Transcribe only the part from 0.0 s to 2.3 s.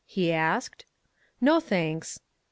he asked. "No, thanks."